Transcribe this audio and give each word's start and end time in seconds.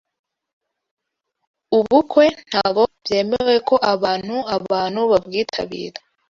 Ubukwe 1.77 2.25
ntago 2.47 2.83
byemewe 2.99 3.55
ko 3.67 3.75
abantu 3.93 4.35
abantu 4.57 4.99
babwitabira 5.11 5.99